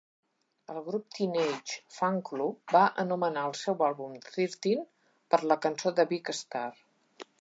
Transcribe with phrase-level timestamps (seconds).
[0.75, 4.83] El grup Teenage Fanclub va anomenar el seu àlbum "Thirteen"
[5.35, 6.65] per la cançó de Big Star.